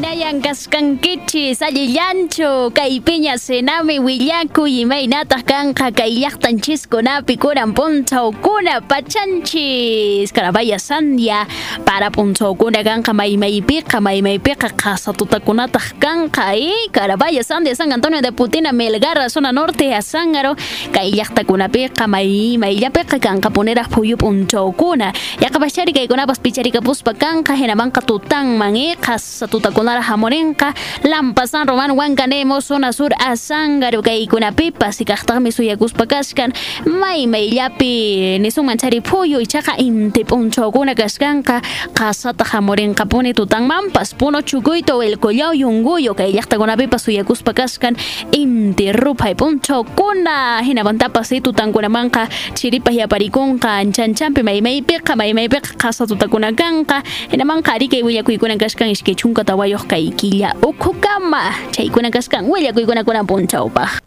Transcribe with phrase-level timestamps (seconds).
[0.00, 10.80] Maynayan kaskankichis allillanchu kay piña senami willaku imaynataq kanqa kay llaqtanchiskunapi kunan punchawkuna pachanchis karabaya
[10.80, 11.44] sandia
[11.84, 18.72] para punchawkuna kanqa maymaypiqa maymaypiqa qasa tutakunataq kanqa y karabaya sandia San Antonio de Putina
[18.72, 20.56] Melgar zona norte a Sangaro
[20.96, 25.12] kay llaqtakunapiqa may mayllapiqa kanqa puneraq phuyu punchawkuna
[25.44, 32.92] yaqapachari kaykunapas picharikapuspa kanqa hinamanqa tutanman y qasa tutakunara hamurinqa Lampa San Román Huancanemo zona
[32.92, 36.52] sur Azángaro kaykunapipas kaqtaqmi suyakuspa kashkan
[36.86, 41.62] may mayllapi nisunmanchari phuyu ichaqa inti p'unchawkuna kashkanqa
[41.94, 47.96] qasata hamurinqapuni tutanmanpas puno chukuyto el collao yunguyo kay llaqtakunapipas suyakuspa kashkan
[48.32, 57.88] inti ruphay p'unchawkuna hinamantapas tutankunamanqa chiripas yaparikunqa chanchanpi maymaypiqa maymaypiqa qasa tutakuna kanqa hinamanqa ari
[57.88, 59.44] kay willakuykuna kashkan ishkay chunka
[59.80, 64.04] yoh kay killa uku kama chaykunakaskan willakuykunakunapunchawpaj